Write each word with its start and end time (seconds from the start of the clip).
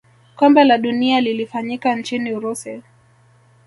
kombe 0.35 0.63
la 0.63 0.77
dunia 0.77 1.21
lilifanyika 1.21 1.95
nchini 1.95 2.33
urusi 2.33 2.81